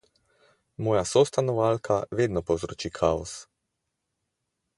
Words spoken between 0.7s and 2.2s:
Moja sostanovalka